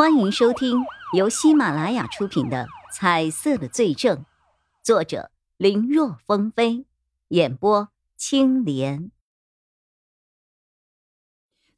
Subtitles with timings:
[0.00, 4.16] 欢迎收听由喜马拉雅出品的《彩色的罪证》，
[4.82, 6.86] 作者林若风飞，
[7.28, 9.10] 演播青莲。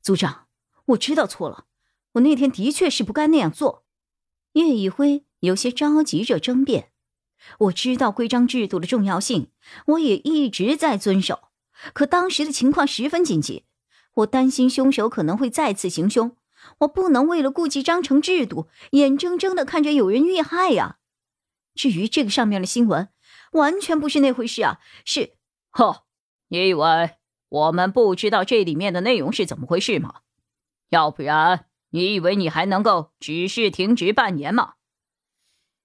[0.00, 0.46] 组长，
[0.84, 1.64] 我知道错了，
[2.12, 3.82] 我那天的确是不该那样做。
[4.52, 6.92] 叶一辉有些着急着争辩
[7.58, 9.50] ：“我知道规章制度的重要性，
[9.86, 11.48] 我也一直在遵守。
[11.92, 13.64] 可当时的情况十分紧急，
[14.14, 16.36] 我担心凶手可能会再次行凶。”
[16.78, 20.98] 我不能为了顾及章程制度，眼睁睁的看着有人遇害呀！
[21.74, 23.08] 至于这个上面的新闻，
[23.52, 24.80] 完全不是那回事啊！
[25.04, 25.36] 是，
[25.70, 26.04] 呵，
[26.48, 27.16] 你以为
[27.48, 30.20] 我们不知道这里面的内容是怎么回事吗？
[30.90, 34.74] 要不然，你以为你还能够只是停职半年吗？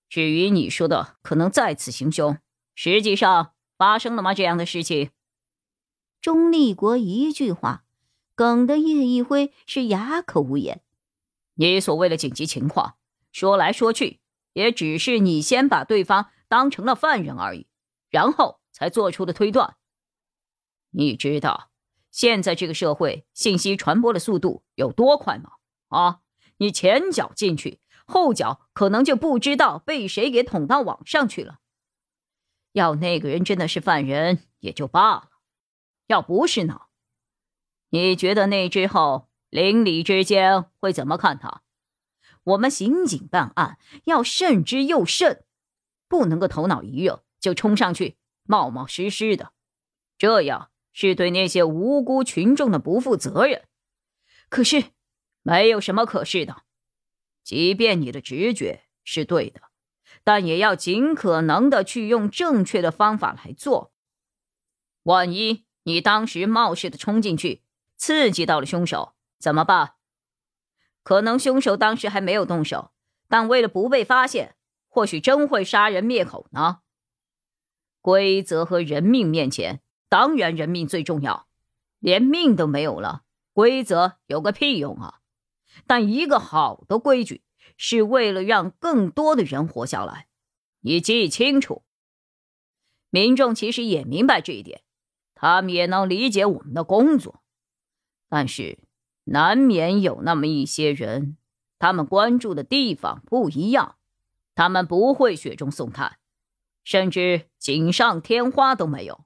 [0.10, 2.38] 至于你说的可能再次行凶，
[2.76, 4.34] 实际上发生了吗？
[4.34, 5.12] 这样的事情？
[6.22, 7.86] 钟立国一句话。
[8.38, 10.84] 耿的叶一辉是哑口无言。
[11.56, 12.96] 你所谓的紧急情况，
[13.32, 14.20] 说来说去，
[14.54, 17.66] 也只是你先把对方当成了犯人而已，
[18.12, 19.76] 然后才做出的推断。
[20.92, 21.72] 你知道
[22.12, 25.54] 现在这个社会信息传播的速度有多快吗？
[25.88, 26.20] 啊，
[26.58, 31.58] 你前脚进去，后脚可能就不知道被谁给捅到网上去了。
[32.74, 35.30] 要那个人真的是犯人也就罢了，
[36.06, 36.82] 要不是呢？
[37.90, 41.64] 你觉得那之后邻里之间会怎么看他？
[42.44, 45.44] 我们刑警办案要慎之又慎，
[46.08, 49.52] 不能够头脑一热就冲上去冒冒失失的，
[50.18, 53.68] 这样是对那些无辜群众的不负责任。
[54.50, 54.92] 可是，
[55.42, 56.64] 没有什么可是的，
[57.44, 59.62] 即便你的直觉是对的，
[60.24, 63.94] 但也要尽可能的去用正确的方法来做。
[65.04, 67.62] 万一你当时冒失的冲进去，
[67.98, 69.96] 刺激到了凶手怎么办？
[71.04, 72.92] 可能凶手当时还没有动手，
[73.28, 74.56] 但为了不被发现，
[74.88, 76.80] 或许真会杀人灭口呢。
[78.02, 81.48] 规则和人命面前，当然人命最重要。
[82.00, 83.24] 连命都没有了，
[83.54, 85.22] 规则有个屁用啊！
[85.88, 87.44] 但一个好的规矩
[87.76, 90.28] 是为了让更多的人活下来，
[90.82, 91.84] 你记清楚。
[93.10, 94.84] 民众其实也明白这一点，
[95.34, 97.42] 他们也能理解我们的工作。
[98.30, 98.80] 但是，
[99.26, 101.38] 难免有那么一些人，
[101.80, 103.96] 他们关注的地方不一样，
[104.56, 106.18] 他们不会雪中送炭，
[106.84, 109.26] 甚至锦上添花都没有。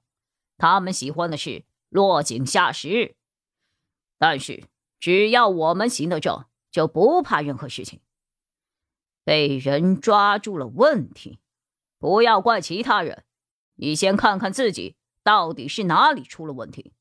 [0.56, 3.16] 他们喜欢的是落井下石。
[4.18, 4.64] 但是，
[5.00, 8.00] 只要我们行得正，就不怕任何事情。
[9.24, 11.40] 被人抓住了问题，
[11.98, 13.24] 不要怪其他人，
[13.74, 16.92] 你先看看自己到底是哪里出了问题。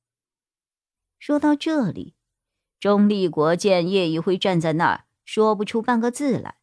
[1.21, 2.15] 说到这里，
[2.79, 6.57] 钟立国见叶一辉站在那儿，说不出半个字来，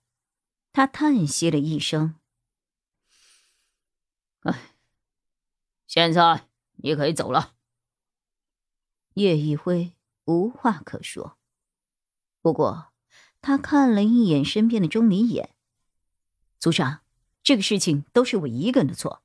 [0.72, 2.16] 他叹息了一声
[4.42, 4.74] ：“哎，
[5.86, 6.48] 现在
[6.78, 7.54] 你可以走了。”
[9.14, 11.38] 叶一辉无话可说，
[12.42, 12.92] 不过
[13.40, 15.54] 他看了一眼身边的钟离眼，
[16.58, 17.02] 族长，
[17.44, 19.22] 这个事情都是我一个人的错，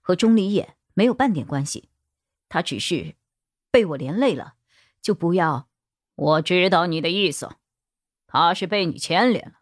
[0.00, 1.90] 和钟离眼没有半点关系，
[2.48, 3.14] 他只是
[3.70, 4.54] 被我连累了。
[5.02, 5.68] 就不要，
[6.14, 7.56] 我知道你的意思，
[8.26, 9.60] 他是被你牵连了。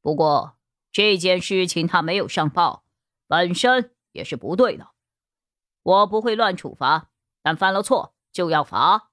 [0.00, 0.56] 不过
[0.90, 2.84] 这件事情他没有上报，
[3.26, 4.88] 本身也是不对的。
[5.82, 7.10] 我不会乱处罚，
[7.42, 9.10] 但犯了错就要罚。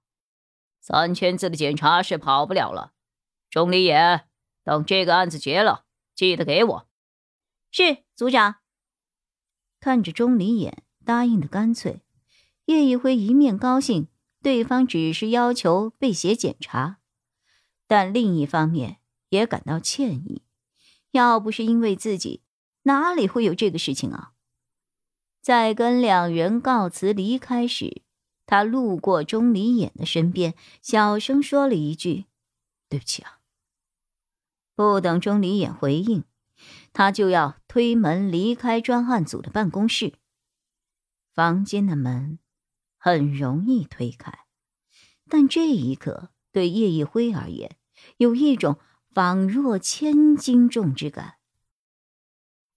[0.80, 2.94] 三千字的检查是跑不了了。
[3.50, 4.26] 钟离野，
[4.64, 5.86] 等这个案子结了，
[6.16, 6.90] 记得给我。
[7.72, 8.56] 是组长。
[9.80, 12.02] 看着钟离眼答应的干脆，
[12.66, 14.08] 叶一辉一面高兴。
[14.42, 17.00] 对方只是要求被写检查，
[17.88, 18.98] 但另一方面
[19.30, 20.44] 也感到歉意。
[21.12, 22.44] 要不是因为自己，
[22.84, 24.34] 哪里会有这个事情啊？
[25.42, 28.04] 在跟两人告辞离开时，
[28.46, 32.26] 他路过钟离眼的身边，小声说了一句
[32.88, 33.40] ：“对不起啊。”
[34.76, 36.24] 不等钟离眼回应，
[36.94, 40.14] 他就要推门离开专案组的办公室。
[41.34, 42.40] 房间的门。
[43.08, 44.40] 很容易推开，
[45.30, 47.78] 但这一刻对叶一辉而言，
[48.18, 48.80] 有一种
[49.14, 51.36] 仿若千斤重之感。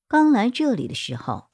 [0.06, 1.50] 刚来这里的时候，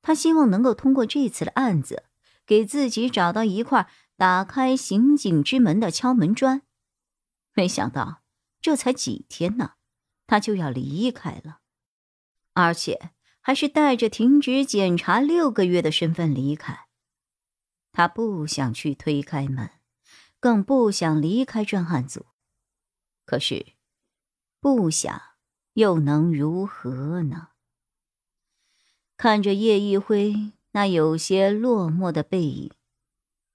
[0.00, 2.04] 他希望能够通过这次的案子，
[2.46, 6.62] 给自己找到一块打开刑警之门的敲门砖。
[7.52, 8.22] 没想到，
[8.62, 9.72] 这才几天呢，
[10.26, 11.58] 他就要离开了，
[12.54, 13.10] 而且
[13.42, 16.86] 还是带着停职检查六个月的身份离开。
[17.94, 19.70] 他不想去推开门，
[20.40, 22.26] 更不想离开专案组。
[23.24, 23.74] 可是，
[24.58, 25.22] 不想
[25.74, 27.50] 又能如何呢？
[29.16, 32.72] 看着叶一辉那有些落寞的背影，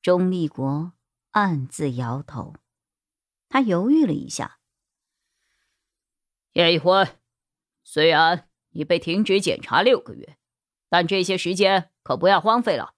[0.02, 0.94] 钟立国
[1.32, 2.56] 暗自摇头。
[3.50, 4.60] 他犹豫了一下。
[6.54, 7.06] 叶一辉，
[7.84, 10.38] 虽然你被停职检查六个月，
[10.88, 12.96] 但这些时间可不要荒废了。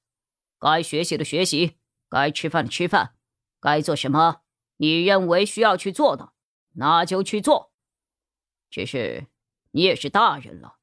[0.62, 1.78] 该学习的学习，
[2.08, 3.16] 该吃饭的吃饭，
[3.60, 4.42] 该做什么
[4.78, 6.34] 你认为需要去做的，
[6.74, 7.72] 那就去做。
[8.70, 9.26] 只是
[9.72, 10.76] 你也是大人了，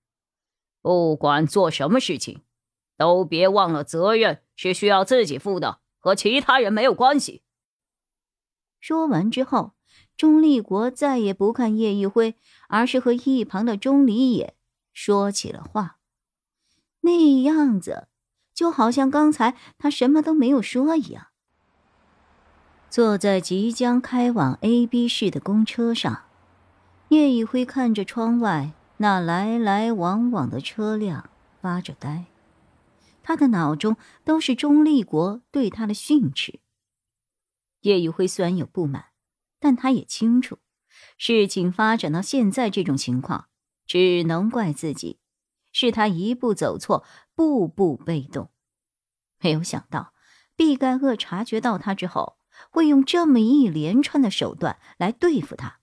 [0.83, 2.43] 不管做什么事情，
[2.97, 7.45] 都别忘了责任是需要自己负的，和其他人没有关系。
[8.81, 9.75] 说完之后。
[10.17, 12.35] 钟立国再也不看叶一辉，
[12.69, 14.57] 而是和一旁的钟离野
[14.93, 16.01] 说起了话，
[17.03, 18.08] 那样子
[18.59, 21.29] 就好像刚才他什么都没有说一样。
[22.91, 26.25] 坐在即将开往 A、B 市的公车上，
[27.11, 31.31] 叶一辉看着窗外那来来往往的车辆，
[31.63, 32.25] 发着呆。
[33.23, 36.59] 他的脑中都是钟立国对他的训斥。
[37.83, 39.05] 叶一辉虽然有不满。
[39.61, 40.59] 但他也清楚，
[41.17, 43.47] 事情发展到现在这种情况，
[43.87, 45.19] 只能怪自己，
[45.81, 47.05] 是他一步走错，
[47.37, 48.51] 步步被动。
[49.39, 50.13] 没有想到，
[50.57, 52.37] 毕盖厄察觉到他之后，
[52.69, 55.79] 会用这么一连串的手段来对付他。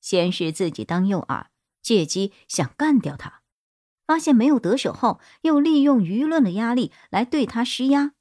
[0.00, 1.48] 先是自己当诱饵，
[1.82, 3.42] 借机想干掉他；
[4.06, 8.14] 发现没有得手后，又利用舆论的压力来对他施压。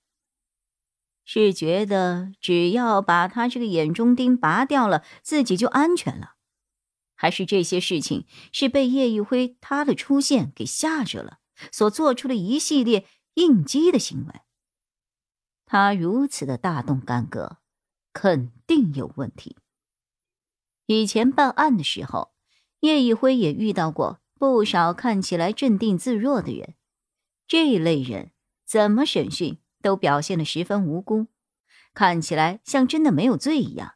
[1.23, 6.33] 是觉得只要把他这个眼中钉拔掉了，自己就安全了，
[7.21, 11.37] 还是这些事情是被叶一辉他的出现给吓着了，
[11.71, 14.41] 所做出的一系列应激的行为？
[15.67, 17.57] 他如此的大动干戈，
[18.11, 19.55] 肯定有问题。
[20.87, 22.33] 以前办案的时候，
[22.79, 26.73] 叶一辉也遇到过不少看起来镇定自若的人，
[27.47, 28.31] 这类人
[28.65, 29.59] 怎么审讯？
[29.83, 31.27] 都表现的十分无辜，
[31.93, 33.93] 看起来像真的没有罪一样。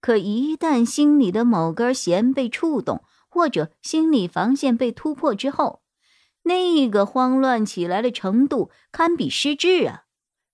[0.00, 5.82] 可一旦心里的某根弦被触动，或者心理防线被突破之后，
[6.42, 10.04] 那个慌乱起来的程度堪比失智啊！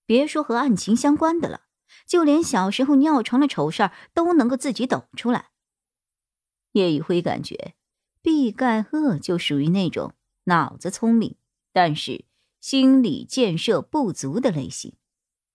[0.05, 1.61] 别说和案情相关的了，
[2.05, 5.49] 就连小时候尿床的丑事儿都能够自己抖出来。
[6.73, 7.75] 叶宇辉感觉，
[8.21, 10.13] 毕盖赫就属于那种
[10.45, 11.35] 脑子聪明，
[11.71, 12.25] 但是。
[12.61, 14.95] 心理建设不足的类型，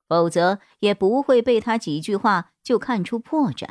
[0.06, 3.70] 否则也不会被他几句话就看出破绽。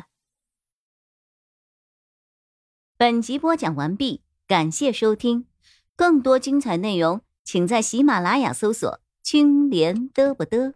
[3.00, 5.46] 本集播讲完毕，感谢收听，
[5.96, 10.74] 更多精彩内容，请在喜马拉雅搜索“青莲嘚不嘚”。